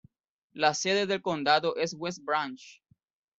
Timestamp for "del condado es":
1.05-1.93